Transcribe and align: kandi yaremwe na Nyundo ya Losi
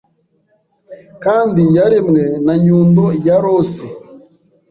kandi 1.23 1.61
yaremwe 1.77 2.23
na 2.45 2.55
Nyundo 2.63 3.05
ya 3.25 3.37
Losi 3.43 3.87